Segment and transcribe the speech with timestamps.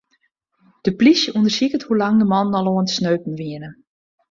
[0.85, 3.69] De plysje ûndersiket hoe lang de mannen al oan it streupen wiene.